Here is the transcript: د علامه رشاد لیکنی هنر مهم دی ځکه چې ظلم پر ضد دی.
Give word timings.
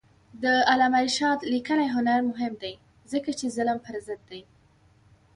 د 0.43 0.45
علامه 0.71 0.99
رشاد 1.07 1.39
لیکنی 1.53 1.87
هنر 1.95 2.19
مهم 2.31 2.53
دی 2.63 2.73
ځکه 3.11 3.29
چې 3.39 3.53
ظلم 3.55 3.77
پر 3.85 3.95
ضد 4.05 4.21
دی. 4.29 4.41